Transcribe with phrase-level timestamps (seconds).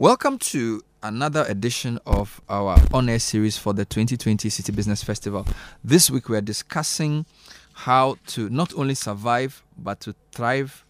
[0.00, 5.46] Welcome to another edition of our on air series for the 2020 Citi Business Festival.
[5.84, 7.26] This week we are discussing
[7.74, 10.86] how to not only survive but to thrive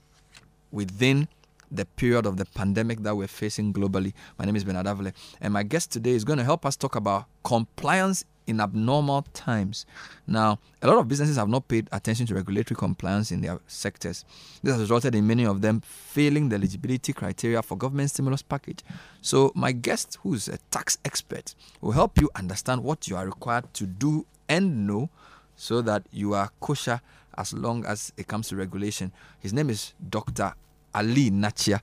[0.70, 1.26] within
[1.72, 4.12] the period of the pandemic that we're facing globally.
[4.38, 6.94] My name is Bernard Avle, and my guest today is going to help us talk
[6.94, 9.86] about compliance in abnormal times.
[10.26, 14.24] Now, a lot of businesses have not paid attention to regulatory compliance in their sectors.
[14.62, 18.80] This has resulted in many of them failing the eligibility criteria for government stimulus package.
[19.22, 23.72] So, my guest, who's a tax expert, will help you understand what you are required
[23.74, 25.08] to do and know
[25.56, 27.00] so that you are kosher
[27.38, 29.12] as long as it comes to regulation.
[29.38, 30.52] His name is Dr.
[30.94, 31.80] Ali-Nakyea.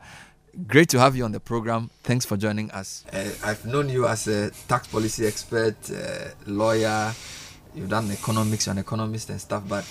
[0.65, 1.91] Great to have you on the program.
[2.01, 3.05] Thanks for joining us.
[3.13, 7.13] Uh, I've known you as a tax policy expert, uh, lawyer.
[7.75, 9.83] You've done economics, you're an economist and stuff, but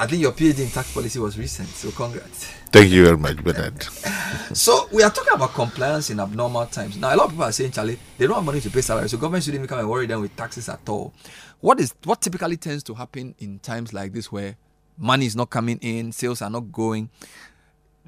[0.00, 2.46] I think your PhD in tax policy was recent, so congrats.
[2.72, 3.80] Thank you very much, Bernard.
[4.52, 6.96] so we are talking about compliance in abnormal times.
[6.96, 9.08] Now a lot of people are saying, Charlie, they don't have money to pay salary,
[9.08, 11.14] so government shouldn't even come and worry them with taxes at all.
[11.60, 14.56] What is what typically tends to happen in times like this where
[14.98, 17.08] money is not coming in, sales are not going?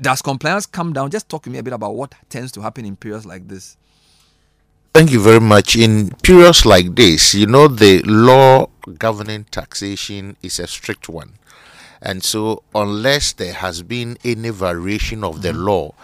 [0.00, 1.11] Does compliance come down?
[1.11, 3.77] Just talk to me a bit about what tends to happen in periods like this.
[4.92, 5.77] Thank you very much.
[5.77, 11.33] In periods like this, you know, the law governing taxation is a strict one.
[12.00, 15.65] And so, unless there has been any variation of the mm-hmm.
[15.65, 15.95] law,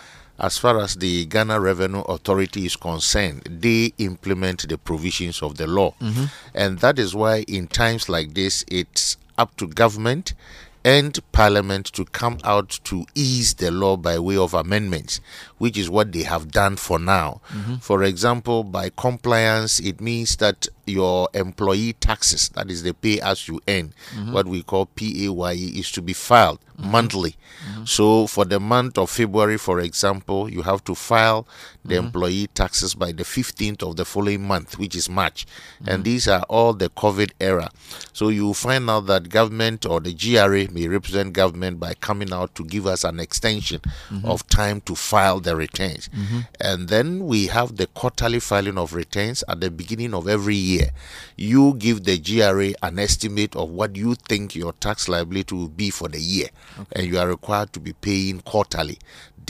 [0.40, 5.66] as far as the Ghana Revenue Authority is concerned, they implement the provisions of the
[5.66, 5.94] law.
[6.00, 6.24] Mm-hmm.
[6.54, 10.34] And that is why, in times like this, it's up to government
[10.84, 15.20] and Parliament to come out to ease the law by way of amendments,
[15.58, 17.40] which is what they have done for now.
[17.48, 17.76] Mm-hmm.
[17.76, 23.48] For example, by compliance, it means that your employee taxes, that is the pay as
[23.48, 24.32] you earn, mm-hmm.
[24.32, 26.90] what we call PAYE, is to be filed mm-hmm.
[26.90, 27.36] monthly.
[27.70, 27.84] Mm-hmm.
[27.84, 31.46] So for the month of February, for example, you have to file
[31.84, 32.06] the mm-hmm.
[32.06, 35.46] employee taxes by the 15th of the following month, which is March.
[35.80, 36.02] And mm-hmm.
[36.02, 37.70] these are all the COVID era.
[38.12, 42.54] So you find out that government or the GRA may represent government by coming out
[42.56, 44.26] to give us an extension mm-hmm.
[44.26, 46.08] of time to file the returns.
[46.60, 50.79] And then we have the quarterly filing of returns at the beginning of every year.
[51.36, 55.90] You give the GRA an estimate of what you think your tax liability will be
[55.90, 56.48] for the year
[56.78, 57.00] okay.
[57.00, 58.98] and you are required to be paying quarterly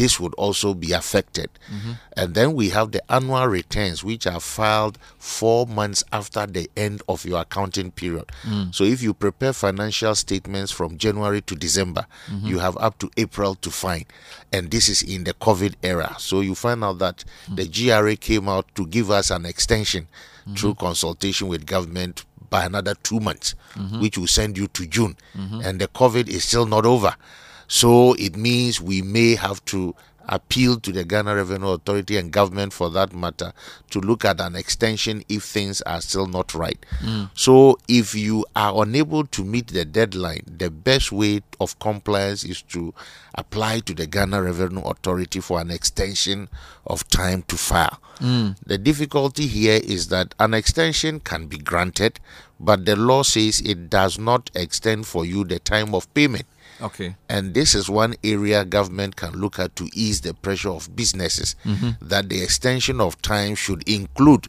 [0.01, 1.51] this would also be affected.
[1.71, 1.93] Mm-hmm.
[2.17, 7.03] And then we have the annual returns, which are filed four months after the end
[7.07, 8.25] of your accounting period.
[8.45, 8.75] Mm.
[8.75, 12.47] So if you prepare financial statements from January to December, mm-hmm.
[12.47, 14.01] you have up to April to file.
[14.51, 16.15] And this is in the COVID era.
[16.19, 17.57] So you find out that mm.
[17.57, 20.09] the GRA came out to give us an extension
[20.51, 20.57] mm-hmm.
[20.57, 24.01] through consultation with government by another two months, mm-hmm.
[24.01, 25.17] which will send you to June.
[25.37, 25.61] Mm-hmm.
[25.65, 27.15] And the COVID is still not over.
[27.69, 29.95] So it means we may have to
[30.29, 33.53] appeal to the Ghana Revenue Authority and government for that matter
[33.91, 36.79] to look at an extension if things are still not right.
[37.01, 37.31] Mm.
[37.35, 42.63] So if you are unable to meet the deadline, the best way of compliance is
[42.63, 42.95] to
[43.35, 46.49] apply to the Ghana Revenue Authority for an extension
[46.87, 48.01] of time to file.
[48.19, 48.57] Mm.
[48.65, 52.21] The difficulty here is that an extension can be granted,
[52.59, 56.47] but the law says it does not extend for you the time of payment.
[56.83, 57.17] Okay.
[57.29, 61.57] And this is one area government can look at to ease the pressure of businesses
[61.65, 61.91] mm-hmm.
[62.01, 64.49] that the extension of time should include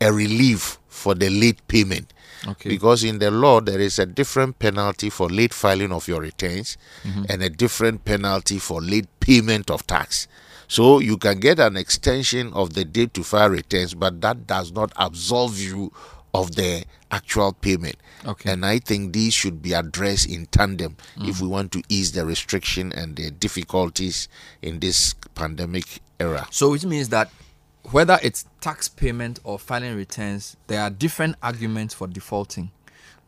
[0.00, 2.12] a relief for the late payment.
[2.46, 2.68] Okay.
[2.68, 6.76] Because in the law, there is a different penalty for late filing of your returns
[7.02, 7.24] mm-hmm.
[7.28, 10.28] and a different penalty for late payment of tax.
[10.68, 14.72] So you can get an extension of the date to file returns, but that does
[14.72, 15.92] not absolve you
[16.36, 17.96] of the actual payment.
[18.24, 18.52] Okay.
[18.52, 21.28] And I think these should be addressed in tandem mm.
[21.28, 24.28] if we want to ease the restriction and the difficulties
[24.62, 26.46] in this pandemic era.
[26.50, 27.30] So which means that
[27.92, 32.70] whether it's tax payment or filing returns, there are different arguments for defaulting.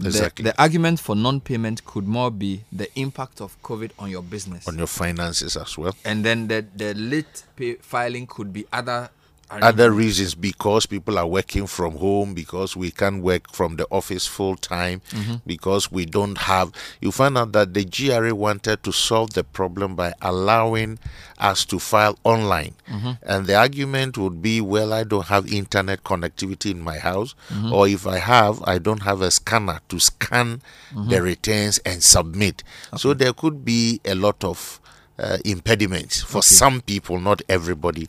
[0.01, 0.45] Exactly.
[0.45, 4.69] The, the argument for non-payment could more be the impact of COVID on your business,
[4.69, 9.11] on your finances as well, and then the the late pay filing could be other
[9.51, 14.27] other reasons because people are working from home because we can't work from the office
[14.27, 15.37] full time mm-hmm.
[15.47, 19.97] because we don't have you find out that the GRA wanted to solve the problem
[19.97, 20.99] by allowing
[21.39, 23.13] us to file online mm-hmm.
[23.23, 27.73] and the argument would be well I don't have internet connectivity in my house mm-hmm.
[27.73, 30.61] or if I have I don't have a scanner to scan
[30.93, 31.25] the mm-hmm.
[31.25, 32.99] returns and submit okay.
[32.99, 34.81] so there could be a lot of
[35.19, 36.47] uh, impediments for okay.
[36.47, 38.09] some people not everybody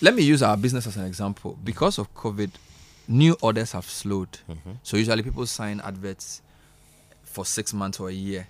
[0.00, 1.58] let me use our business as an example.
[1.64, 2.50] Because of COVID,
[3.08, 4.30] new orders have slowed.
[4.48, 4.72] Mm-hmm.
[4.82, 6.42] So usually people sign adverts
[7.24, 8.46] for six months or a year.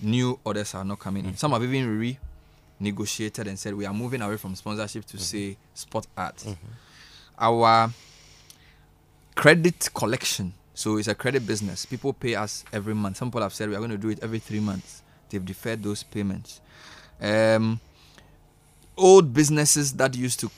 [0.00, 1.32] New orders are not coming mm-hmm.
[1.32, 1.36] in.
[1.36, 2.18] Some have even
[2.80, 6.44] renegotiated and said we are moving away from sponsorship to say sport art.
[7.38, 7.90] Our
[9.34, 10.54] credit collection.
[10.74, 11.84] So it's a credit business.
[11.84, 13.16] People pay us every month.
[13.16, 15.02] Some people have said we are going to do it every three months.
[15.28, 16.60] They've deferred those payments.
[17.20, 17.80] Um,
[18.96, 20.50] old businesses that used to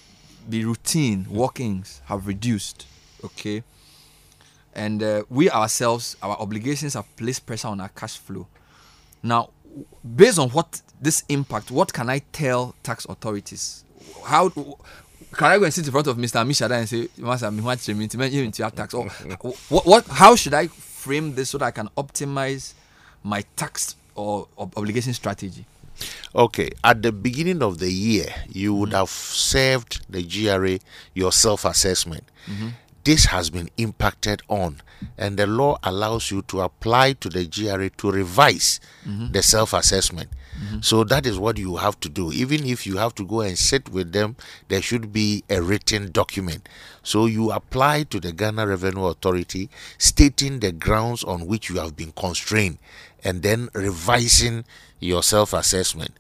[0.49, 2.87] be routine walk-ins have reduced.
[3.25, 3.63] Okay,
[4.75, 8.47] and uh, we ourselves, our obligations have placed pressure on our cash flow.
[9.23, 9.51] Now,
[10.05, 13.85] based on what this impact, what can I tell tax authorities?
[14.25, 16.43] How can I go and sit in front of Mr.
[16.45, 18.15] Ammishaddai and say, Master, me want to meet
[18.71, 18.95] tax?
[18.95, 19.09] Or
[19.69, 20.07] what, what?
[20.07, 22.75] How should I frame this so that I can optimize
[23.23, 25.65] my tax or ob- obligation strategy?
[26.35, 28.99] Okay, at the beginning of the year, you would mm-hmm.
[28.99, 30.79] have served the GRA
[31.15, 32.25] your self assessment.
[32.47, 32.69] Mm-hmm.
[33.05, 34.81] This has been impacted on,
[35.19, 39.33] and the law allows you to apply to the GRA to revise mm-hmm.
[39.33, 40.31] the self assessment.
[40.81, 42.33] So that is what you have to do.
[42.33, 44.37] Even if you have to go and sit with them,
[44.69, 46.69] there should be a written document.
[47.03, 49.69] So you apply to the Ghana Revenue Authority
[49.99, 52.79] stating the grounds on which you have been constrained
[53.23, 54.65] and then revising
[55.05, 56.13] your self assessment.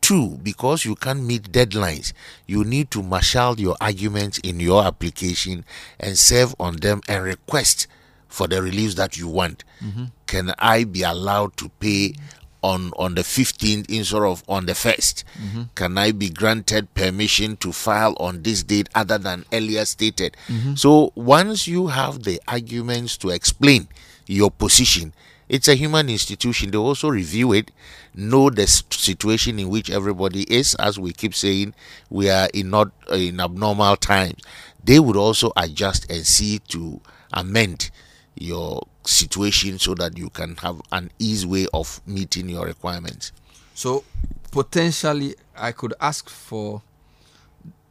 [0.00, 2.12] Two, because you can't meet deadlines,
[2.46, 5.64] you need to marshal your arguments in your application
[5.98, 7.86] and serve on them and request
[8.26, 9.62] for the reliefs that you want.
[9.84, 10.04] Mm-hmm.
[10.26, 12.14] Can I be allowed to pay
[12.62, 15.24] on on the 15th instead of on the 1st?
[15.42, 15.62] Mm-hmm.
[15.74, 20.36] Can I be granted permission to file on this date other than earlier stated?
[20.48, 20.74] Mm-hmm.
[20.74, 23.88] So once you have the arguments to explain
[24.26, 25.12] your position,
[25.50, 26.70] it's a human institution.
[26.70, 27.72] They also review it,
[28.14, 30.76] know the situation in which everybody is.
[30.76, 31.74] As we keep saying,
[32.08, 34.40] we are in not in abnormal times.
[34.84, 37.00] They would also adjust and see to
[37.32, 37.90] amend
[38.36, 43.32] your situation so that you can have an easy way of meeting your requirements.
[43.74, 44.04] So
[44.52, 46.80] potentially, I could ask for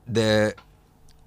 [0.07, 0.55] the.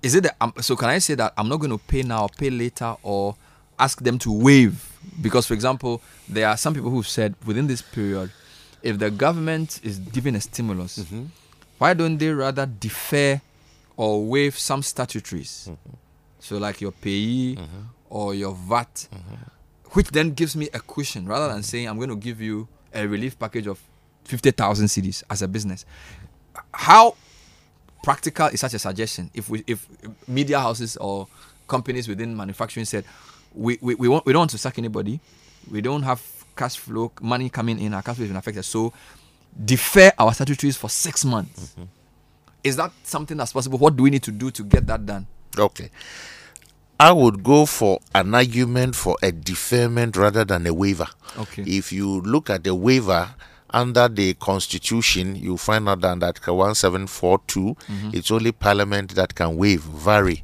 [0.00, 0.34] Is it the?
[0.40, 2.96] Um, so can I say that I'm not going to pay now, or pay later,
[3.02, 3.36] or
[3.78, 4.91] ask them to waive?
[5.20, 8.30] Because, for example, there are some people who've said within this period,
[8.82, 11.24] if the government is giving a stimulus, mm-hmm.
[11.78, 13.40] why don't they rather defer
[13.96, 15.68] or waive some statutories?
[15.70, 15.94] Mm-hmm.
[16.40, 17.82] So, like your payee mm-hmm.
[18.10, 19.08] or your VAT,
[19.92, 23.06] which then gives me a cushion rather than saying I'm going to give you a
[23.06, 23.80] relief package of
[24.24, 25.84] 50,000 cedis as a business.
[26.72, 27.16] How
[28.02, 29.30] practical is such a suggestion?
[29.34, 29.86] If we if
[30.26, 31.28] media houses or
[31.68, 33.04] companies within manufacturing said
[33.54, 35.20] we, we, we want we don't want to sack anybody.
[35.70, 36.22] We don't have
[36.56, 38.64] cash flow money coming in our cash flow is been affected.
[38.64, 38.92] So
[39.64, 41.72] defer our statutories for six months.
[41.72, 41.84] Mm-hmm.
[42.64, 43.78] Is that something that's possible?
[43.78, 45.26] What do we need to do to get that done?
[45.58, 45.90] Okay.
[47.00, 51.08] I would go for an argument for a deferment rather than a waiver.
[51.36, 51.62] Okay.
[51.62, 53.34] If you look at the waiver
[53.70, 58.10] under the constitution, you find out that Article 1742, mm-hmm.
[58.12, 60.42] it's only parliament that can waive, vary,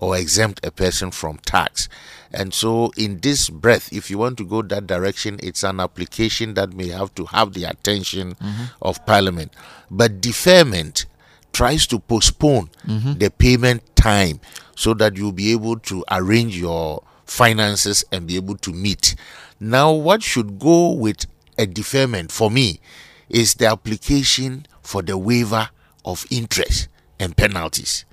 [0.00, 1.88] or exempt a person from tax.
[2.32, 6.54] And so, in this breath, if you want to go that direction, it's an application
[6.54, 8.64] that may have to have the attention mm-hmm.
[8.82, 9.52] of parliament.
[9.90, 11.06] But deferment
[11.52, 13.14] tries to postpone mm-hmm.
[13.14, 14.40] the payment time
[14.74, 19.14] so that you'll be able to arrange your finances and be able to meet.
[19.60, 21.26] Now, what should go with
[21.56, 22.80] a deferment for me
[23.28, 25.70] is the application for the waiver
[26.04, 26.88] of interest
[27.18, 28.04] and penalties.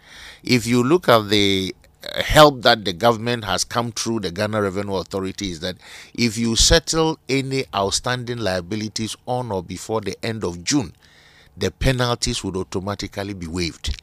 [0.44, 4.62] If you look at the uh, help that the government has come through the Ghana
[4.62, 5.76] Revenue Authority is that
[6.16, 10.94] if you settle any outstanding liabilities on or before the end of June,
[11.56, 14.02] the penalties would automatically be waived.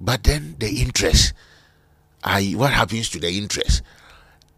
[0.00, 1.34] But then the interest,
[2.24, 3.82] I, what happens to the interest?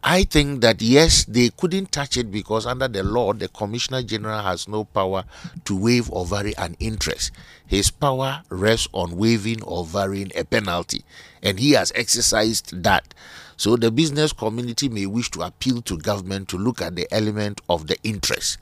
[0.03, 4.43] I think that yes, they couldn't touch it because under the law, the Commissioner General
[4.43, 5.25] has no power
[5.65, 7.33] to waive or vary an interest.
[7.67, 11.05] His power rests on waiving or varying a penalty,
[11.43, 13.13] and he has exercised that.
[13.59, 17.61] So the business community may wish to appeal to government to look at the element
[17.69, 18.57] of the interest.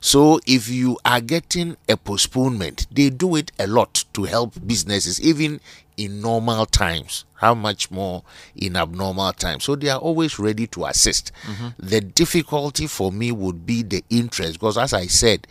[0.00, 5.20] So if you are getting a postponement, they do it a lot to help businesses,
[5.20, 5.60] even
[5.96, 7.24] in normal times.
[7.34, 8.22] How much more
[8.54, 9.64] in abnormal times?
[9.64, 11.32] So they are always ready to assist.
[11.42, 11.68] Mm-hmm.
[11.78, 15.46] The difficulty for me would be the interest, because as I said,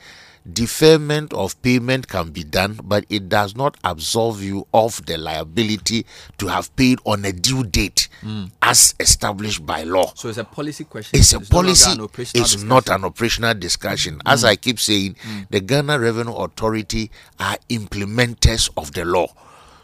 [0.51, 6.05] deferment of payment can be done, but it does not absolve you of the liability
[6.37, 8.45] to have paid on a due date hmm.
[8.61, 10.11] as established by law.
[10.15, 11.91] so it's a policy question It's a policy.
[11.99, 12.67] It's discussion.
[12.67, 14.21] not an operational discussion.
[14.25, 14.47] As hmm.
[14.47, 15.41] I keep saying, hmm.
[15.49, 19.27] the Ghana Revenue Authority are implementers of the law.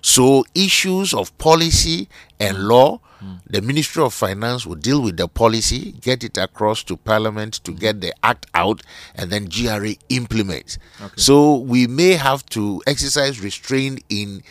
[0.02, 3.00] So issues of policy and law
[3.48, 7.72] The Ministry of Finance will deal with the policy, get it across to Parliament to
[7.72, 8.82] get the act out,
[9.16, 10.78] and then GRA implements.
[11.16, 14.42] So we may have to exercise restraint in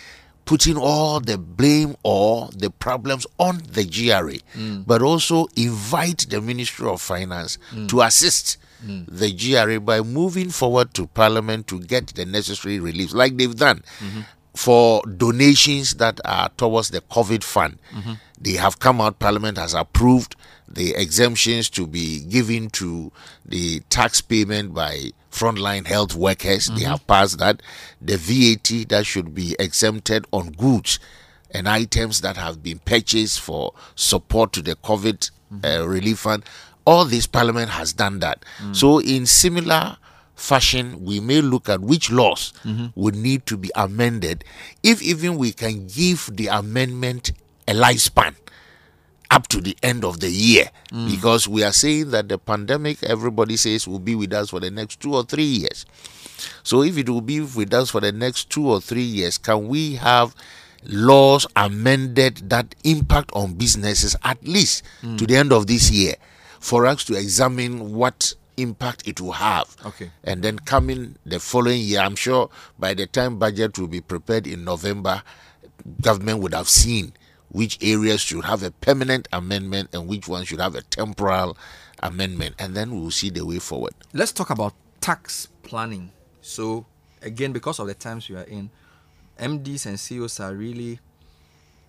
[0.50, 4.84] putting all the blame or the problems on the GRA, mm.
[4.84, 7.88] but also invite the Ministry of Finance mm.
[7.88, 9.04] to assist mm.
[9.08, 13.84] the GRA by moving forward to Parliament to get the necessary relief, like they've done
[14.00, 14.22] mm-hmm.
[14.56, 17.78] for donations that are towards the COVID fund.
[17.92, 18.12] Mm-hmm.
[18.40, 20.34] They have come out, Parliament has approved
[20.66, 23.12] the exemptions to be given to
[23.44, 26.66] the tax payment by frontline health workers.
[26.66, 26.90] They mm-hmm.
[26.90, 27.62] have passed that.
[28.00, 30.98] The VAT that should be exempted on goods
[31.50, 35.64] and items that have been purchased for support to the COVID mm-hmm.
[35.64, 36.44] uh, relief fund.
[36.86, 38.44] All this Parliament has done that.
[38.58, 38.74] Mm.
[38.74, 39.98] So, in similar
[40.34, 42.86] fashion, we may look at which laws mm-hmm.
[42.94, 44.44] would need to be amended
[44.82, 47.32] if even we can give the amendment
[47.70, 48.34] a lifespan
[49.30, 50.66] up to the end of the year.
[50.92, 51.10] Mm.
[51.10, 54.70] Because we are saying that the pandemic everybody says will be with us for the
[54.70, 55.86] next two or three years.
[56.64, 59.68] So if it will be with us for the next two or three years can
[59.68, 60.34] we have
[60.84, 65.16] laws amended that impact on businesses at least mm.
[65.18, 66.14] to the end of this year
[66.58, 69.76] for us to examine what impact it will have?
[69.84, 70.10] Okay.
[70.24, 72.48] and then coming the following year i'm sure
[72.78, 75.22] by the time budget will be prepared in november
[76.00, 77.12] government would have seen
[77.50, 81.56] which areas should have a permanent amendment and which ones should have a temporal
[82.02, 86.12] amendment and then we will see the way forward Let's talk about tax planning.
[86.42, 86.86] So,
[87.22, 88.70] again, because of the times we are in,
[89.38, 91.00] MDs and CEOs are really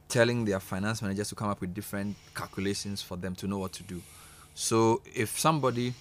[0.07, 3.73] telling their finance managers to come up with different calculations for them to know what
[3.73, 4.01] to do.
[4.53, 5.93] So, if somebody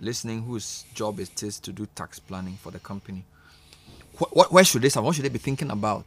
[0.00, 3.24] listening whose job it is to do tax planning for the company,
[4.18, 5.04] wh- what, where should they start?
[5.04, 6.06] What should they be thinking about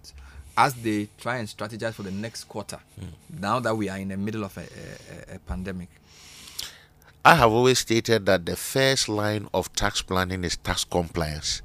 [0.57, 2.79] as they try and strategize for the next quarter?
[3.29, 5.89] Now that we are in the middle of a, a, a- pandemic.
[7.23, 11.61] I have always stated that the first line of tax planning is tax compliance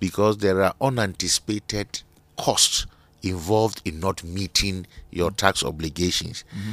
[0.00, 2.02] because there are unanticipated
[2.36, 2.86] costs
[3.22, 6.44] involved in not meeting your tax obligations.
[6.50, 6.70] Mm-hmm.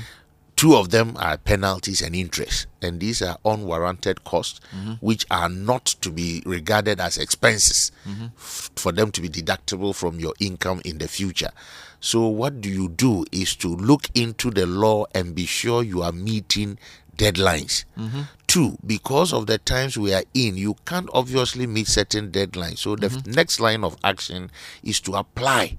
[0.56, 4.94] Two of them are penalties and interest, and these are unwarranted costs mm-hmm.
[4.94, 8.26] which are not to be regarded as expenses mm-hmm.
[8.38, 11.52] f- for them to be deductible from your income in the future.
[12.00, 16.02] So, what do you do is to look into the law and be sure you
[16.02, 16.78] are meeting
[17.18, 17.86] deadlines.
[17.98, 18.22] Mm-hmm.
[18.48, 22.80] Two, because of the times we are in, you can't obviously meet certain deadlines.
[22.80, 24.52] So the f- next line of action
[24.84, 25.78] is to apply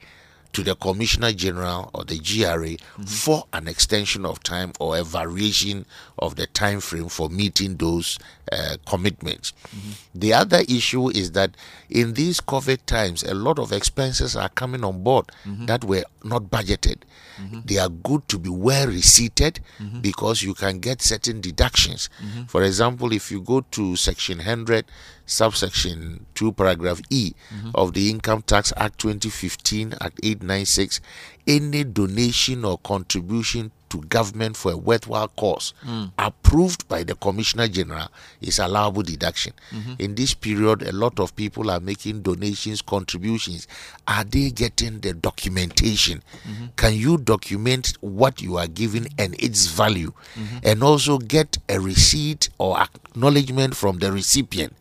[0.56, 3.02] to the Commissioner General or the GRA mm-hmm.
[3.02, 5.84] for an extension of time or a variation
[6.18, 8.18] of the time frame for meeting those
[8.52, 9.52] uh, commitments.
[9.68, 9.90] Mm-hmm.
[10.18, 11.56] The other issue is that
[11.90, 15.66] in these COVID times, a lot of expenses are coming on board mm-hmm.
[15.66, 16.98] that were not budgeted.
[17.40, 17.60] Mm-hmm.
[17.66, 19.60] They are good to be well receipted
[20.00, 22.08] because you can get certain deductions.
[22.48, 24.86] For example, if you go to section 100,
[25.26, 27.34] subsection 2, paragraph E
[27.74, 31.00] of the Income Tax Act 2015, Act 896,
[31.46, 36.04] any donation or contribution to government for a worthwhile cause hmm.
[36.18, 38.08] approved by the Commissioner General
[38.40, 39.52] is allowable deduction.
[39.70, 39.92] Mm-hmm.
[40.00, 43.68] In this period, a lot of people are making donations, contributions.
[44.08, 46.22] Are they getting the documentation?
[46.48, 46.64] Mm-hmm.
[46.76, 50.12] Can you document what you are giving and its value?
[50.34, 50.58] Mm-hmm.
[50.64, 54.74] And also get a receipt or acknowledgement from the recipient.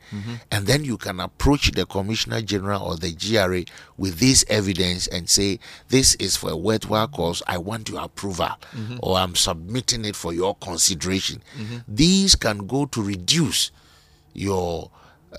[0.51, 3.63] And then you can approach the Commissioner General or the GRA
[3.97, 5.59] with this evidence and say,
[5.89, 7.41] This is for a worthwhile cause.
[7.47, 8.97] I want your approval, mm-hmm.
[9.01, 11.41] or I'm submitting it for your consideration.
[11.57, 11.77] Mm-hmm.
[11.87, 13.71] These can go to reduce
[14.33, 14.91] your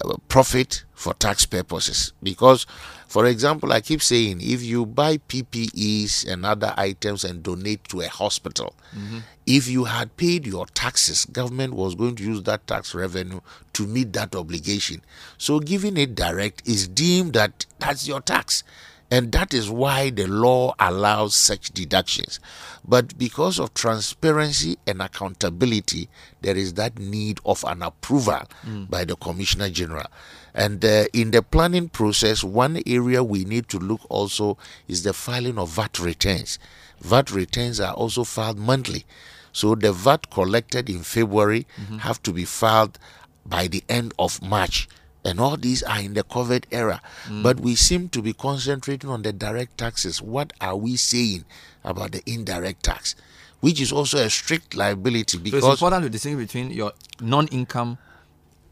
[0.04, 2.12] Uh, profit for tax purposes.
[2.22, 2.66] Because
[3.06, 8.00] for example i keep saying if you buy ppes and other items and donate to
[8.00, 9.18] a hospital mm-hmm.
[9.46, 13.40] if you had paid your taxes government was going to use that tax revenue
[13.72, 15.02] to meet that obligation.
[15.38, 18.64] So giving it direct is deemed that that's your tax
[19.10, 22.40] and that is why the law allows such deductions.
[22.84, 26.08] But because of transparency and accountability,
[26.40, 28.42] there is that need of an approval
[28.88, 30.06] by the Commissioner General.
[30.54, 34.56] And uh, in the planning process, one area we need to look also
[34.88, 36.58] is the filing of VAT returns.
[37.00, 39.04] VAT returns are also filed monthly.
[39.52, 41.66] So the VAT collected in February
[41.98, 42.98] have to be filed
[43.44, 44.88] by the end of March
[45.26, 47.02] and all these are in the COVID era.
[47.26, 47.42] Mm.
[47.42, 50.23] But we seem to be concentrating on the direct taxes.
[50.23, 51.45] What are we saying
[51.85, 53.14] about the indirect tax?
[53.61, 57.99] Which is also a strict liability So it's because important to distinguish between your non-income.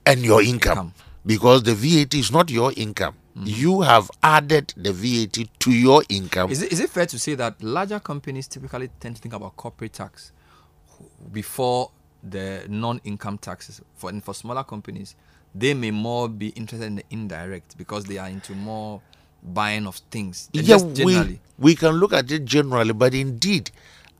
[0.07, 0.79] and your income.
[0.79, 0.95] Income.
[1.27, 3.17] Because the VAT is not your income.
[3.37, 3.47] Mm.
[3.47, 6.51] You have added the VAT to your income.
[6.51, 9.57] Is it, is it fair to say that larger companies typically tend to think about
[9.57, 10.33] corporate tax,
[11.33, 11.91] before
[12.28, 15.14] the non-income taxes for and for smaller companies
[15.54, 19.00] they may more be interested in the indirect because they are into more
[19.43, 23.71] buying of things yeah, we, we can look at it generally, but indeed,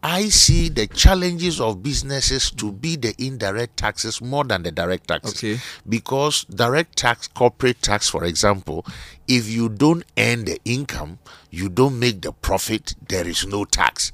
[0.02, 5.08] I see the challenges of businesses to be the indirect taxes more than the direct
[5.08, 5.38] taxes.
[5.42, 5.62] Okay.
[5.88, 8.84] Because direct tax, corporate tax, for example,
[9.26, 11.18] if you don't earn the income,
[11.50, 14.12] you don't make the profit, there is no tax.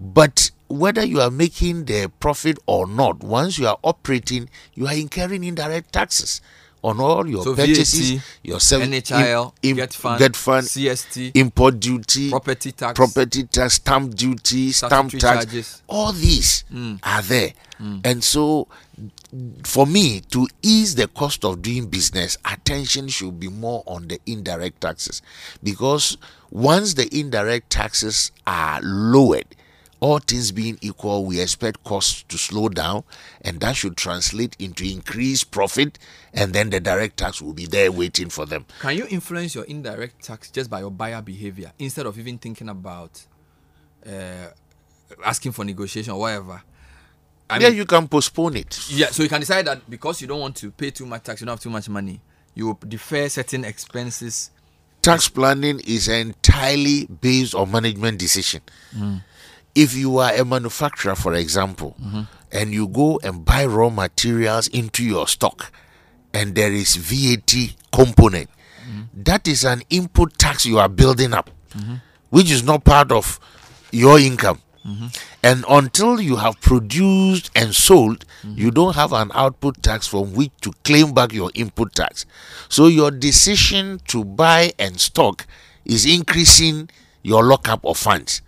[0.00, 4.94] But whether you are making the profit or not, once you are operating, you are
[4.94, 6.40] incurring indirect taxes
[6.82, 11.32] on all your So purchases, VAT, your sev- NHIL, im- im- GETFund, get fund, CST,
[11.34, 15.82] import duty, property tax, property tax, stamp duty, stamp tax, charges.
[15.88, 16.94] all these hmm.
[17.02, 17.52] are there.
[17.78, 17.98] Hmm.
[18.04, 18.68] And so,
[19.64, 24.20] for me, to ease the cost of doing business, attention should be more on the
[24.26, 25.22] indirect taxes.
[25.62, 26.16] Because
[26.50, 29.46] once the indirect taxes are lowered,
[30.00, 33.04] all things being equal, we expect costs to slow down,
[33.42, 35.98] and that should translate into increased profit,
[36.32, 38.64] and then the direct tax will be there waiting for them.
[38.80, 42.68] Can you influence your indirect tax just by your buyer behavior instead of even thinking
[42.68, 43.26] about
[44.06, 44.48] uh,
[45.24, 46.62] asking for negotiation or whatever?
[47.50, 48.78] I yeah, mean, you can postpone it.
[48.90, 51.40] yeah, so you can decide that because you don't want to pay too much tax,
[51.40, 52.20] you don't have too much money,
[52.54, 54.50] you will defer certain expenses.
[55.00, 58.60] tax planning is entirely based on management decision.
[59.78, 62.22] If you are a manufacturer, for example, mm-hmm.
[62.50, 65.70] and you go and buy raw materials into your stock,
[66.34, 69.22] and there is VAT component, mm-hmm.
[69.22, 71.94] that is an input tax you are building up, mm-hmm.
[72.30, 73.38] which is not part of
[73.92, 74.60] your income.
[75.42, 80.50] And until you have produced and sold, you don't have an output tax from which
[80.62, 82.24] to claim back your input tax.
[82.70, 85.46] So your decision to buy and stock
[85.84, 86.88] is increasing
[87.22, 88.40] your lockup of funds.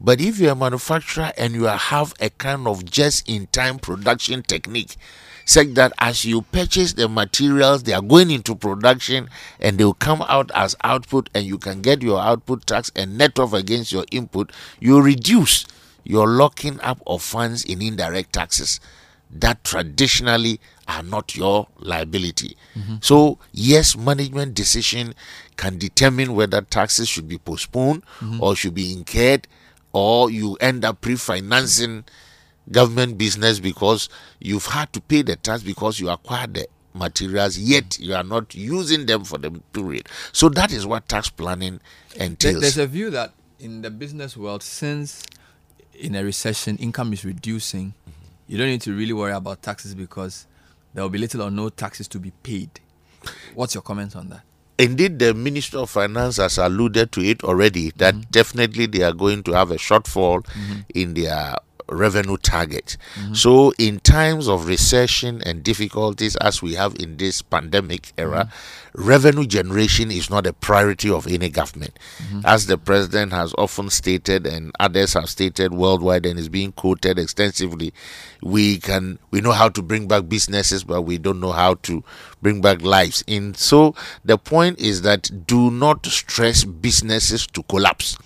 [0.00, 4.42] But if you're a manufacturer and you have a kind of just in time production
[4.42, 4.96] technique,
[5.44, 9.94] such that as you purchase the materials, they are going into production and they will
[9.94, 13.92] come out as output, and you can get your output tax and net off against
[13.92, 14.50] your input,
[14.80, 15.64] you reduce
[16.04, 18.80] your locking up of funds in indirect taxes
[19.30, 22.56] that traditionally are not your liability.
[22.76, 22.96] Mm-hmm.
[23.00, 25.14] So, yes, management decision
[25.56, 28.42] can determine whether taxes should be postponed mm-hmm.
[28.42, 29.48] or should be incurred,
[29.96, 32.04] or you end up pre-financing
[32.70, 37.98] government business because you've had to pay the tax because you acquired the materials yet
[37.98, 41.80] you are not using them for the period so that is what tax planning
[42.16, 45.24] entails There's a view that in the business world, since
[45.94, 48.26] in a recession income is reducing, mm-hmm.
[48.48, 50.46] you don't need to really worry about taxes because
[50.94, 52.70] there will be little or no taxes to be paid.
[53.54, 54.42] What's your comment on that?
[54.78, 58.30] Indeed, the Minister of Finance has alluded to it already that mm-hmm.
[58.30, 60.80] definitely they are going to have a shortfall mm-hmm.
[60.94, 61.56] in their
[61.88, 62.96] revenue target.
[63.14, 63.34] Mm-hmm.
[63.34, 69.08] So, in times of recession and difficulties, as we have in this pandemic era, mm-hmm.
[69.08, 71.98] revenue generation is not a priority of any government.
[72.18, 72.40] Mm-hmm.
[72.44, 77.18] As the president has often stated, and others have stated worldwide, and is being quoted
[77.18, 77.92] extensively,
[78.42, 82.02] we can we know how to bring back businesses, but we don't know how to
[82.42, 83.22] bring back lives.
[83.28, 83.94] And so,
[84.24, 88.16] the point is that do not stress businesses to collapse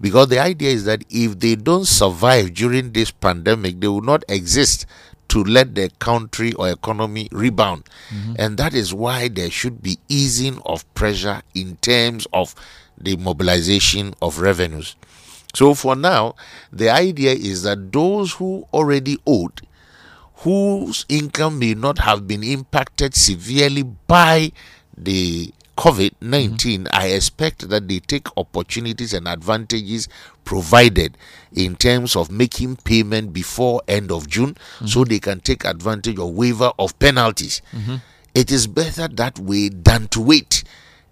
[0.00, 4.24] because the idea is that if they don't survive during this pandemic, they will not
[4.28, 4.86] exist
[5.28, 7.84] to let the country or economy rebound.
[8.08, 8.34] Mm-hmm.
[8.38, 12.54] And that is why there should be easing of pressure in terms of
[12.98, 14.96] the mobilization of revenues.
[15.54, 16.34] So for now,
[16.72, 19.62] the idea is that those who already owed,
[20.36, 24.52] whose income may not have been impacted severely by
[24.96, 30.10] the COVID 19, I expect that they take opportunities and advantages
[30.44, 31.16] provided
[31.54, 35.08] in terms of making payment before end of June so mm-hmm.
[35.08, 37.62] they can take advantage of waiver of penalties.
[37.72, 37.96] Mm-hmm.
[38.34, 40.64] It is better that way than to wait.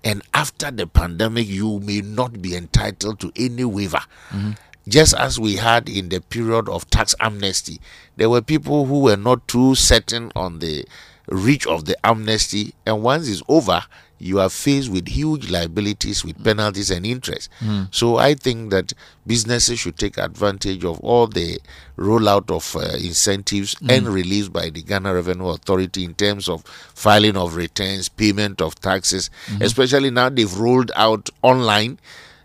[0.05, 4.51] And after the pandemic, you may not be entitled to any waiver mm-hmm.
[4.87, 7.81] just as we had in the period of tax amnesty,
[8.17, 10.85] there were people who were not too certain on the
[11.29, 13.83] reach of the amnesty, and once it's over,
[14.19, 17.49] you are faced with huge liabilities with penalties and interest.
[17.61, 17.85] Hmm.
[17.91, 18.93] So I think that
[19.27, 21.61] businesses should take advantage of all the
[21.97, 23.91] rollout of uh, incentives hmm.
[23.91, 28.75] and released by the Ghana Revenue Authority in terms of filing of returns, payment of
[28.77, 29.63] taxes, hmm.
[29.63, 31.99] especially now they've rolled out online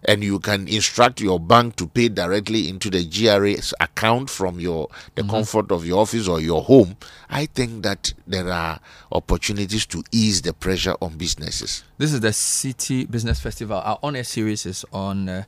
[0.05, 4.89] and you can instruct your bank to pay directly into the GRA's account from your
[5.15, 6.95] the comfort of your office or your home,
[7.29, 8.79] I think that there are
[9.11, 11.83] opportunities to ease the pressure on businesses.
[11.97, 13.77] This is the Citi Business Festival.
[13.77, 15.43] Our on air series is on uh,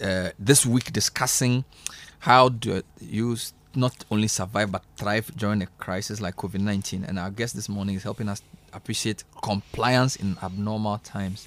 [0.00, 1.64] uh, this week discussing
[2.20, 3.36] how do you
[3.74, 7.04] not only survive but thrive during a crisis like COVID 19.
[7.04, 11.46] And our guest this morning is helping us appreciate compliance in abnormal times.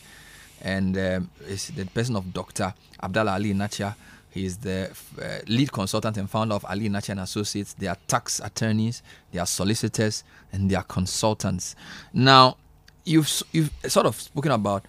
[0.61, 2.73] And um, it's the person of Dr.
[3.01, 3.95] Abdallah Ali-Nakyea.
[4.29, 4.89] He is the
[5.21, 7.73] uh, lead consultant and founder of Ali-Nakyea and Associates.
[7.73, 11.75] They are tax attorneys, they are solicitors, and they are consultants.
[12.13, 12.57] Now,
[13.03, 14.85] you've you've sort of spoken about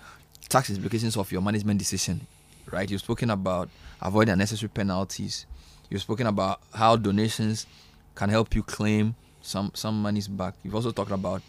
[0.49, 2.27] tax implications of your management decision,
[2.71, 2.89] right?
[2.89, 3.69] You've spoken about
[4.01, 5.47] avoiding unnecessary penalties.
[5.91, 7.67] You've spoken about how donations
[8.15, 10.55] can help you claim some some monies back.
[10.63, 11.43] You've also talked about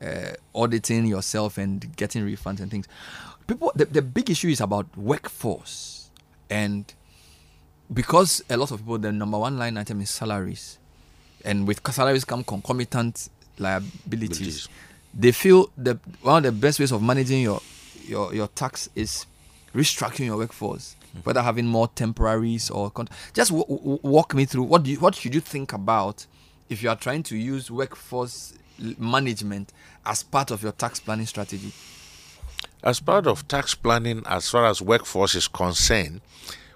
[0.00, 2.88] uh, auditing yourself and getting refunds and things.
[3.52, 6.08] People, the, the big issue is about workforce,
[6.48, 6.90] and
[7.92, 10.78] because a lot of people, the number one line item is salaries,
[11.44, 14.06] and with salaries come concomitant liabilities.
[14.06, 14.68] Abilities.
[15.12, 17.60] They feel that one of the best ways of managing your
[18.06, 19.26] your your tax is
[19.74, 21.20] restructuring your workforce, mm-hmm.
[21.20, 24.98] whether having more temporaries or con- just w- w- walk me through what do you,
[24.98, 26.26] what should you think about
[26.70, 28.54] if you are trying to use workforce
[28.98, 29.74] management
[30.06, 31.70] as part of your tax planning strategy.
[32.84, 36.20] As part of tax planning, as far as workforce is concerned,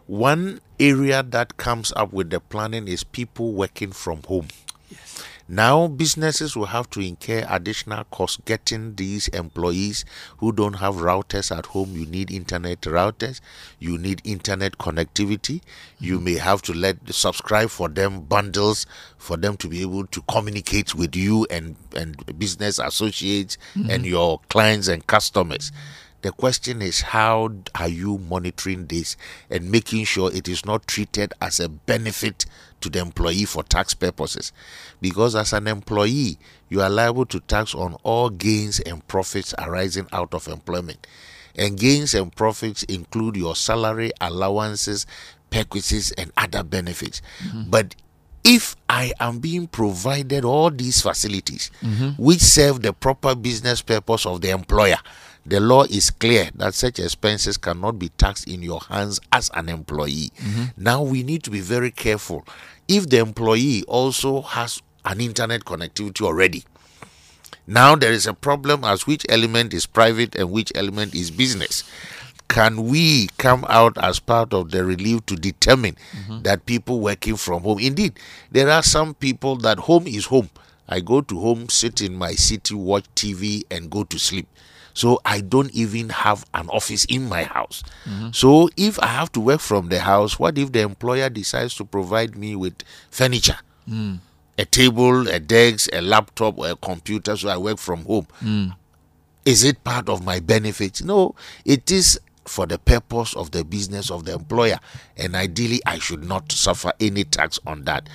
[0.07, 4.47] one area that comes up with the planning is people working from home.
[4.89, 5.25] Yes.
[5.49, 10.05] Now, businesses will have to incur additional costs getting these employees
[10.39, 11.93] who don't have routers at home.
[11.93, 13.41] You need internet routers,
[13.79, 15.63] you need internet connectivity.
[16.01, 16.25] You mm-hmm.
[16.25, 18.87] may have to let subscribe for them bundles
[19.19, 24.05] for them to be able to communicate with you and, and business associates and mm-hmm.
[24.05, 25.71] your clients and customers.
[26.23, 29.17] The question is, how are you monitoring this
[29.51, 32.47] and making sure it is not treated as a benefit
[32.81, 34.53] to the employee for tax purposes?
[35.01, 40.09] Because as an employee, you are liable to tax on all gains and profits arising
[40.13, 41.07] out of employment.
[41.55, 45.07] And gains and profits include your salary, allowances,
[45.51, 47.23] perquisites, and other benefits.
[47.45, 47.71] Mm-hmm.
[47.71, 47.95] But
[48.45, 52.11] if I am being provided all these facilities mm-hmm.
[52.23, 54.99] which serve the proper business purpose of the employer,
[55.47, 59.69] the law is clear that such expenses cannot be taxed in your hands as an
[59.69, 60.31] employee.
[60.39, 60.65] Mm-hmm.
[60.83, 62.45] Now we need to be very careful.
[62.89, 66.65] If the employee also has an internet connectivity already,
[67.67, 71.85] now there is a problem as which element is private and which element is business.
[72.49, 76.43] Can we come out as part of the relief to determine mm-hmm.
[76.43, 77.79] that people working from home?
[77.79, 78.19] Indeed,
[78.51, 80.51] there are some people that home is home.
[80.89, 84.47] I go to home, sit in my city, watch TV, and go to sleep.
[84.97, 87.83] So I don't even have an office in my house.
[88.07, 88.31] Mm-hmm.
[88.33, 91.85] So if I have to work from the house, what if the employer decides to
[91.85, 93.59] provide me with furniture?
[93.87, 94.19] Mm.
[94.59, 98.27] a table, a desk, a laptop, or a computer, so I work from home.
[98.43, 98.75] Mm.
[99.45, 101.03] Is it part of my benefits?
[101.03, 104.79] No, it is for the purpose of the business of the employer,
[105.17, 108.09] and ideally, I should not suffer any tax on that.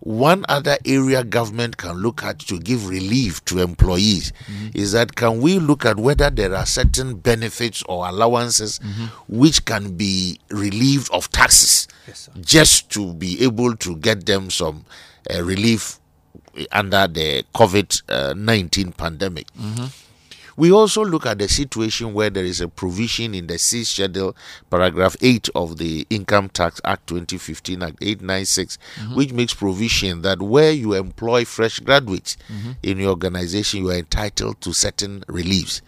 [0.00, 4.32] One other area government can look at to give relief to employees
[4.74, 8.80] is that can we look at whether there are certain benefits or allowances
[9.28, 14.84] which can be relieved of taxes Yes, just to be able to get them some
[15.32, 15.98] uh, relief
[16.72, 19.46] under the COVID uh, 19 pandemic.
[20.56, 24.36] We also look at the situation where there is a provision in the sixth schedule,
[24.70, 29.14] paragraph 8 of the Income Tax Act 2015, Act 896, mm-hmm.
[29.14, 32.72] which makes provision that where you employ fresh graduates mm-hmm.
[32.82, 35.82] in your organization, you are entitled to certain reliefs.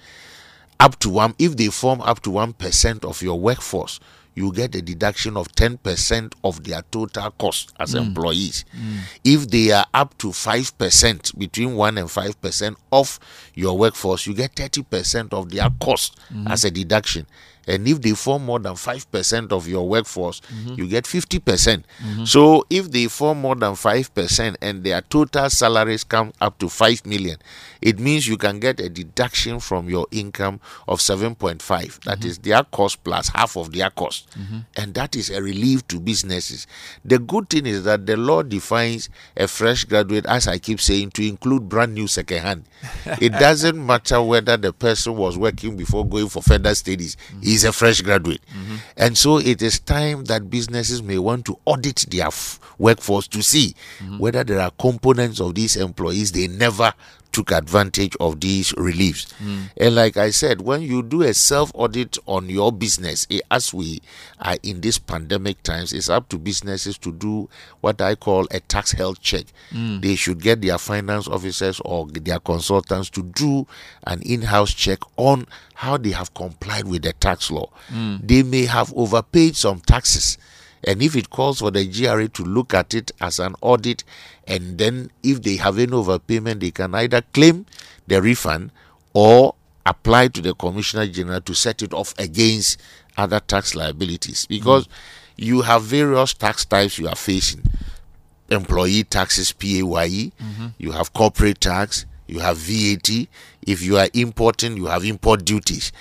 [0.81, 4.01] Up to one if they form up to one percent of your workforce
[4.35, 7.99] you get a deduction of 10% of their total cost as hmm.
[7.99, 8.65] employees.
[8.73, 8.99] Hmm.
[9.25, 13.21] If they are up to 5% between 1 and 5% of
[13.55, 16.47] your workforce you get 30% of their cost hmm.
[16.49, 17.27] as a deduction
[17.67, 20.75] and if they form more than 5% of your workforce mm-hmm.
[20.75, 21.41] you get 50%.
[21.43, 22.25] Mm-hmm.
[22.25, 27.07] So if they form more than 5% and their total salaries come up to 5
[27.07, 27.39] million
[27.81, 31.59] it means you can get a deduction from your income of 7.5
[32.05, 32.29] That mm-hmm.
[32.29, 34.29] is their cost plus half of their cost.
[34.77, 36.67] And that is a relief to businesses.
[37.05, 41.11] The good thing is that the law defines a fresh graduate as i keep saying
[41.11, 42.65] to include brand new second hand
[43.21, 47.17] it doesn't matter whether the person was working before going for further studies
[47.55, 48.41] he's a fresh graduate.
[48.51, 48.77] Mm-hmm.
[48.97, 53.43] And so it is time that businesses may want to audit their f- workforce to
[53.43, 54.19] see mm-hmm.
[54.19, 56.93] whether there are components of these employees they never
[57.35, 59.27] took advantage of these reliefs.
[59.77, 63.75] And like I said, when you do a self audit on your business, eh, as
[63.75, 64.01] we
[64.41, 67.49] are in these pandemic times, it's up to businesses to do
[67.81, 69.47] what I call a tax health check.
[69.73, 73.67] They should get their finance officers or their consultants to do
[74.07, 77.69] an in house check on how they have complied with the tax law.
[78.23, 80.39] They may have overpaid some taxes
[80.87, 84.05] And if it calls for the GRA to look at it as an audit,
[84.47, 87.67] and then if they have any overpayment, they can either claim
[88.07, 88.71] the refund
[89.13, 89.55] or
[89.87, 92.81] apply to the Commissioner General to set it off against
[93.17, 94.47] other tax liabilities.
[94.47, 94.91] Because mm.
[95.37, 97.63] you have various tax types you are facing
[98.51, 100.67] employee taxes, PAYE, mm-hmm.
[100.79, 103.09] you have corporate tax, you have VAT.
[103.67, 105.93] If you are importing, you have import duties.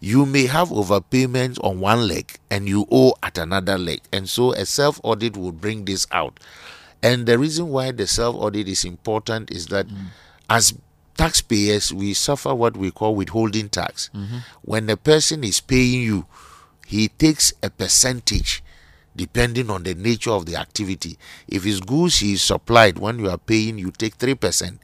[0.00, 4.00] You may have overpayments on one leg and you owe at another leg.
[4.12, 6.40] And so a self audit will bring this out.
[7.02, 10.06] And the reason why the self audit is important is that mm.
[10.48, 10.74] as
[11.16, 14.10] taxpayers, we suffer what we call withholding tax.
[14.14, 14.38] Mm-hmm.
[14.62, 16.26] When a person is paying you,
[16.86, 18.62] he takes a percentage
[19.14, 21.18] depending on the nature of the activity.
[21.46, 24.78] If it's goods he is supplied, when you are paying, you take 3%.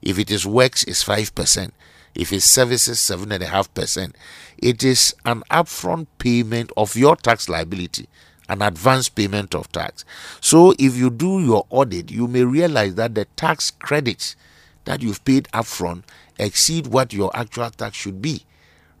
[0.00, 1.70] If it is works, it's 5%.
[2.14, 4.14] If it's services, 7.5%.
[4.58, 8.08] It is an upfront payment of your tax liability,
[8.48, 10.04] an advance payment of tax.
[10.40, 14.36] So if you do your audit, you may realize that the tax credits
[14.84, 16.02] that you've paid upfront
[16.38, 18.44] exceed what your actual tax should be.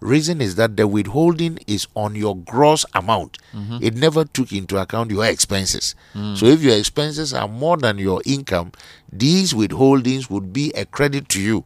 [0.00, 3.38] Reason is that the withholding is on your gross amount.
[3.54, 3.78] Mm-hmm.
[3.80, 5.94] It never took into account your expenses.
[6.12, 6.36] Mm.
[6.36, 8.72] So if your expenses are more than your income,
[9.12, 11.64] these withholdings would be a credit to you.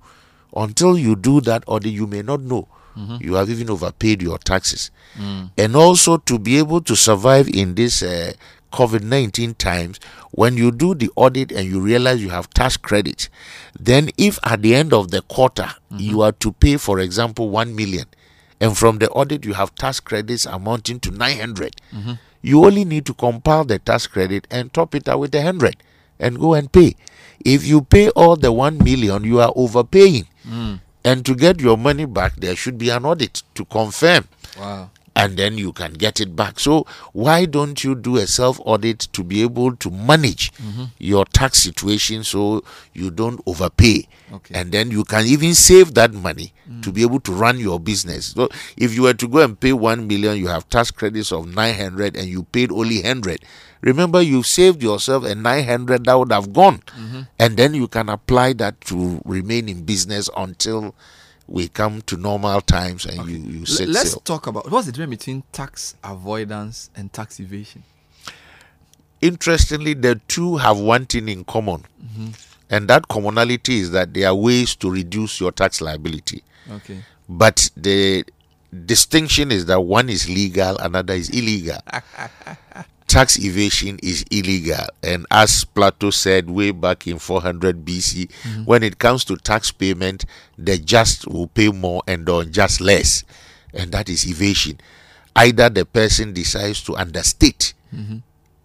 [0.55, 3.17] Until you do that audit, you may not know Mm-hmm.
[3.21, 4.91] you have even overpaid your taxes.
[5.19, 5.51] Mm.
[5.59, 8.33] And also to be able to survive in this uh,
[8.73, 10.01] COVID 19 times,
[10.33, 13.29] when you do the audit and you realize you have tax credits,
[13.79, 15.99] then if at the end of the quarter mm-hmm.
[15.99, 18.07] you are to pay, for example, 1 million,
[18.61, 22.13] and from the audit you have tax credits amounting to 900, mm-hmm.
[22.43, 25.77] you only need to compile the tax credit and top it up with a 100
[26.19, 26.95] and go and pay.
[27.45, 30.27] If you pay all the 1 million, you are overpaying.
[30.49, 30.81] Mm.
[31.07, 34.25] And to get your money back, there should be an audit to confirm
[34.59, 34.91] Wow.
[35.17, 36.61] And then you can get it back.
[36.61, 40.85] So why don't you do a self audit to be able to manage mm-hmm.
[40.99, 44.07] your tax situation so you don't overpay?
[44.33, 44.55] Okay.
[44.55, 46.83] And then you can even save that money mm.
[46.83, 48.27] to be able to run your business.
[48.27, 51.47] So if you were to go and pay 1 million, you have tax credits of
[51.55, 53.43] 900 and you paid only 100.
[53.83, 56.79] Remember, you saved yourself a 900 that would have gone.
[56.99, 57.21] Mm-hmm.
[57.39, 60.95] And then you can apply that to remain in business until
[61.49, 65.19] we come to normal times and you, you L- let's talk about what's the difference
[65.19, 67.85] between tax avoidance and tax evasion.
[69.21, 71.85] Interestingly, the two have one thing in common.
[72.05, 72.29] Mm-hmm.
[72.69, 76.43] And that commonality is that there are ways to reduce your tax liability.
[76.71, 77.03] Okay.
[77.29, 78.25] But the
[78.85, 81.79] distinction is that one is legal, another is illegal.
[83.07, 84.85] tax evasion is illegal.
[85.03, 88.65] And as Plato said way back in 400 BC, mm-hmm.
[88.65, 90.25] when it comes to tax payment,
[90.59, 93.25] the just will pay more and the unjust less.
[93.73, 94.81] And that is evasion.
[95.35, 98.19] Either the person decides to understate mm-hmm.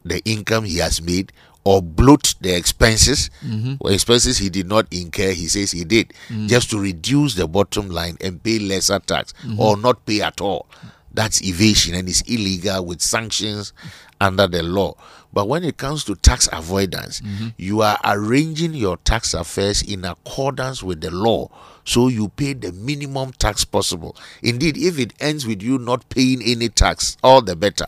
[0.05, 1.31] the income he has made
[1.63, 3.29] or bloat the expenses.
[3.45, 3.75] Mm-hmm.
[3.79, 6.47] Or expenses he did not incur he says he did mm.
[6.47, 10.65] just to reduce the bottom line and pay lesser tax or not pay at all
[11.13, 13.73] that's evasion and it's illegal with sanctions
[14.19, 14.93] under the law
[15.33, 17.47] but when it comes to tax avoidance mm-hmm.
[17.57, 21.49] you are arranging your tax affairs in accordance with the law
[21.83, 26.41] so you pay the minimum tax possible indeed if it ends with you not paying
[26.43, 27.87] any tax all the better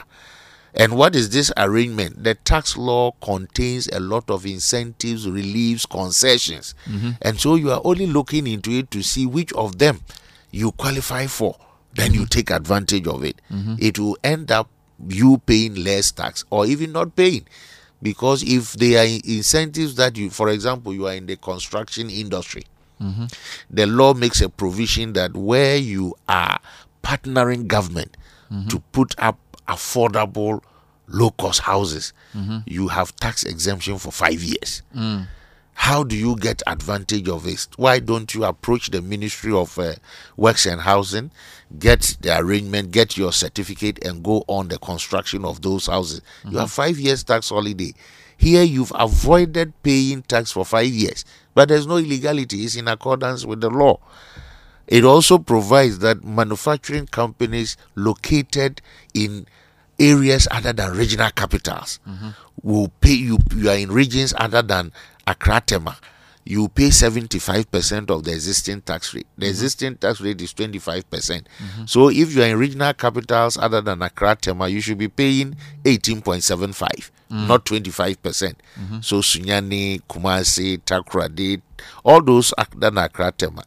[0.76, 2.24] and what is this arrangement?
[2.24, 6.74] The tax law contains a lot of incentives, reliefs, concessions.
[6.88, 7.12] Mm-hmm.
[7.22, 10.02] And so you are only looking into it to see which of them
[10.52, 11.56] you qualify for.
[11.96, 13.42] Then you take advantage of it.
[13.52, 13.76] Mm-hmm.
[13.80, 14.70] It will end up
[15.08, 17.46] you paying less tax or even not paying.
[18.02, 22.64] Because if there are incentives that you, for example, you are in the construction industry,
[23.02, 23.26] mm-hmm.
[23.70, 26.60] the law makes a provision that where you are
[27.04, 28.18] partnering government
[28.52, 28.68] mm-hmm.
[28.68, 30.62] to put up affordable
[31.08, 32.14] low cost houses
[32.66, 35.28] you have tax exemption for 5 years mm.
[35.76, 39.94] How do you get advantage of this why don't you approach the ministry of uh,
[40.38, 41.32] works and housing
[41.80, 46.22] get the arrangement get your certificate and go on the construction of those houses?
[46.48, 47.94] You have 5 years tax holiday.
[48.38, 52.64] Here you've avoided paying tax for 5 years but there's no illegality.
[52.64, 54.00] It's in accordance with the law.
[54.88, 58.82] It also provides that manufacturing companies located
[59.14, 59.48] in
[60.00, 62.00] areas other than regional capitals
[62.62, 63.38] will pay you.
[63.56, 64.92] You are in regions other than
[65.28, 65.98] Accra Tema.
[66.46, 69.28] You pay 75% of the existing tax rate.
[69.38, 69.50] The mm-hmm.
[69.50, 71.10] existing tax rate is 25%.
[71.10, 71.86] percent mm-hmm.
[71.86, 75.56] So if you are in regional capitals other than Accra Tema, you should be paying
[75.86, 77.48] 18.75, mm-hmm.
[77.48, 78.22] not 25%.
[78.22, 78.62] percent
[79.02, 81.62] So Sunyani, Kumasi, Takoradi,
[82.04, 83.64] all those other than Accra Tema.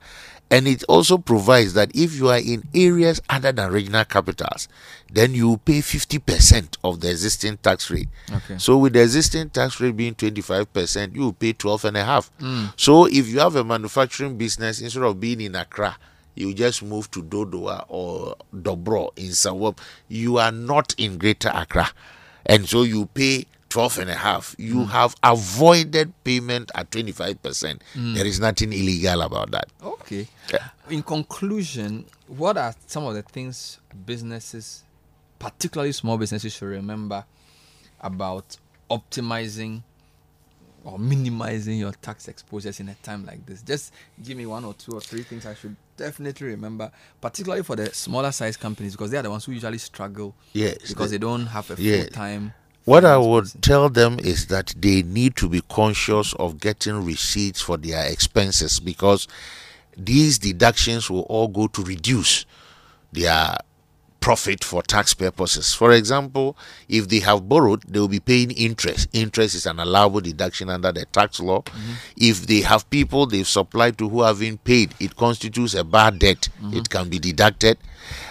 [0.51, 4.69] And it also provides that if you are in areas other than regional capitals,
[5.11, 8.09] then you pay 50% of the existing tax rate.
[8.33, 8.59] Okay.
[8.59, 12.31] So with the existing tax rate being 25%, you will pay 12 and a half.
[12.39, 12.67] Hmm.
[12.77, 15.97] So if you have a manufacturing business, instead of being in Accra,
[16.37, 19.77] you just move to Dodowa or Dobro in Nsawam,
[20.09, 21.91] you are not in Greater Accra.
[22.45, 24.57] And so you pay 12 and a half.
[24.59, 24.89] You mm.
[24.89, 27.37] have avoided payment at 25%.
[27.95, 28.15] Mm.
[28.15, 29.67] There is nothing illegal about that.
[29.83, 30.27] Okay.
[30.89, 34.83] In conclusion, what are some of the things businesses,
[35.39, 37.27] particularly small businesses, should remember
[38.01, 38.57] about
[38.91, 39.83] optimizing
[40.83, 43.61] or minimizing your tax exposures in a time like this?
[43.61, 43.93] Just
[44.25, 47.93] give me one or two or three things I should definitely remember, particularly for the
[47.93, 50.79] smaller size companies, because they are the ones who usually struggle Yes.
[50.89, 52.05] because they don't have a Yeah.
[52.05, 52.55] full time.
[52.87, 57.61] What I would tell them is that they need to be conscious of getting receipts
[57.61, 59.27] for their expenses because
[59.97, 62.47] these deductions will all go to reduce
[63.13, 63.57] their
[64.21, 65.75] profit for tax purposes.
[65.75, 66.57] For example,
[66.89, 69.09] if they have borrowed, they will be paying interest.
[69.13, 71.63] Interest is an allowable deduction under the tax law.
[71.63, 71.93] Mm-hmm.
[72.17, 76.49] If they have people they've supplied to who haven't paid, it constitutes a bad debt.
[76.63, 76.77] Mm-hmm.
[76.77, 77.79] It can be deducted.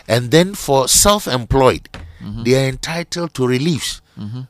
[0.07, 1.89] And then for self employed,
[2.21, 2.43] mm-hmm.
[2.43, 4.01] they are entitled to reliefs,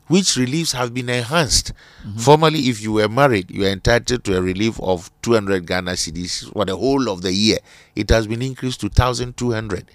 [0.07, 1.73] which reliefs have been enhanced.
[2.17, 6.51] Formerly, if you were married, you are entitled to a relief of 200 Ghana cedis
[6.53, 7.57] for the whole of the year.
[7.95, 9.89] It has been increased to 1,200.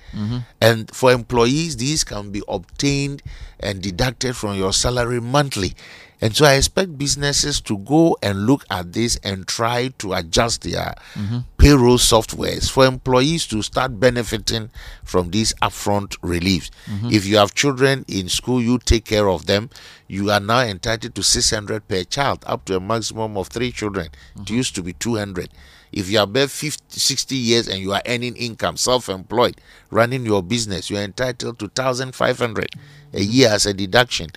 [0.60, 3.22] And for employees, these can be obtained
[3.60, 5.74] and deducted from your salary monthly.
[6.20, 10.62] And so I expect businesses to go and look at this and try to adjust
[10.62, 11.38] their mm-hmm.
[11.56, 14.70] payroll softwares for employees to start benefiting
[15.02, 16.70] from these upfront reliefs.
[16.86, 17.08] Mm-hmm.
[17.10, 19.70] If you have children in school, you take care of them.
[20.08, 24.08] You are now entitled to 600 per child, up to a maximum of three children.
[24.34, 24.54] It mm-hmm.
[24.54, 25.48] used to be 200.
[25.92, 29.56] If you are above 50, 60 years and you are earning income, self-employed,
[29.90, 32.66] running your business, you are entitled to 1,500
[33.12, 34.28] a year as a deduction.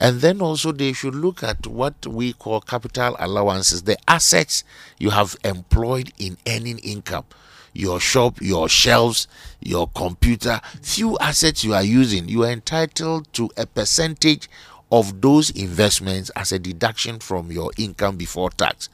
[0.00, 4.64] And then also they should look at what we call capital allowances, the assets
[4.98, 7.26] you have employed in earning income.
[7.74, 9.28] Your shop, your shelves,
[9.60, 14.48] your computer, few assets you are using, you are entitled to a percentage
[14.90, 18.88] of those investments as a deduction from your income before tax.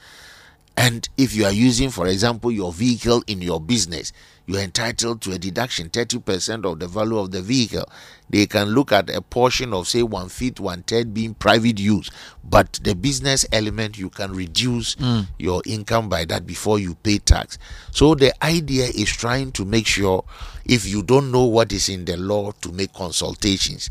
[0.76, 4.12] And if you are using, for example, your vehicle in your business,
[4.46, 7.88] you are entitled to a deduction 30% of the value of the vehicle.
[8.30, 12.10] They can look at a portion of, say, one fifth, one third being private use,
[12.44, 15.20] but the business element you can reduce hmm.
[15.38, 17.58] your income by that before you pay tax.
[17.90, 20.24] So the idea is trying to make sure
[20.64, 23.90] if you don't know what is in the law to make consultations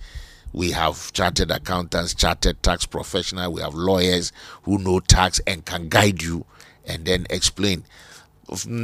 [0.56, 4.32] we have chartered accountants, chartered tax professionals, we have lawyers
[4.64, 6.46] who know tax and can guide you
[6.88, 7.84] and then explain.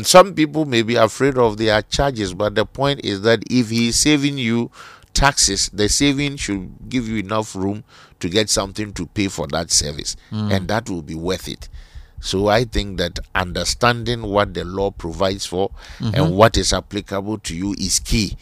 [0.04, 3.90] Some people may be afraid of their charges, but the point is that if he
[3.90, 4.72] is saving you
[5.14, 7.84] taxes, the saving should give you enough room
[8.20, 11.70] to get something to pay for that service, and that will be worth it.
[12.20, 17.56] So I think that understanding what the law provides for and what is applicable to
[17.56, 18.38] you is key.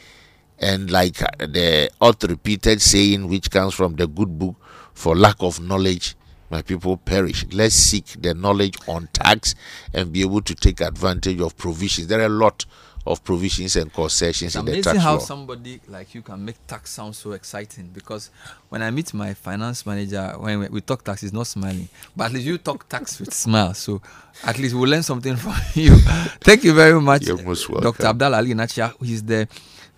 [0.61, 4.55] And like uh, the oft repeated saying, which comes from the good book,
[4.93, 6.15] for lack of knowledge,
[6.49, 7.45] my people perish.
[7.51, 9.55] Let's seek the knowledge on tax
[9.93, 12.07] and be able to take advantage of provisions.
[12.07, 12.65] There are a lot
[13.05, 16.91] of provisions and concessions It's in the tax how somebody like you can make tax
[16.91, 18.29] sound so exciting because
[18.69, 21.87] when I meet my finance manager, when we, we talk tax, he's not smiling.
[22.15, 23.73] But at least you talk tax with smile.
[23.73, 24.01] So
[24.43, 25.95] at least we'll learn something from you.
[26.41, 27.91] Thank you very much, You're most welcome.
[27.91, 28.03] Dr.
[28.13, 28.93] Abdal Ali-Nakyea.
[29.03, 29.47] He's the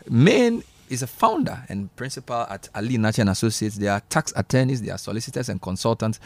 [0.09, 3.77] main, is a founder and principal at Ali-Nakyea and Associates.
[3.77, 6.19] They are tax attorneys, they are solicitors and consultants.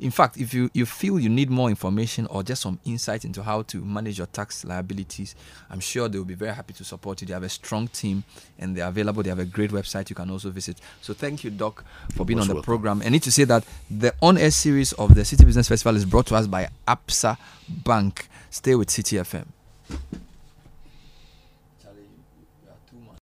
[0.00, 3.42] In fact, if you, you feel you need more information or just some insight into
[3.42, 5.36] how to manage your tax liabilities,
[5.70, 7.28] I'm sure they will be very happy to support you.
[7.28, 8.24] They have a strong team
[8.58, 9.22] and they're available.
[9.22, 10.78] They have a great website you can also visit.
[11.00, 12.66] So thank you, Doc, for being Most on the welcome.
[12.66, 13.02] program.
[13.04, 16.04] I need to say that the on air series of the Citi Business Festival is
[16.04, 17.36] brought to us by Absa
[17.68, 18.28] Bank.
[18.50, 19.46] Stay with Citi FM.